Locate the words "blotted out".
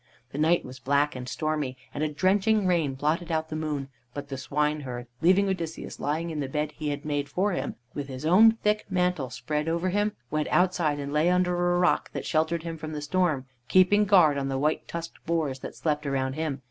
2.95-3.49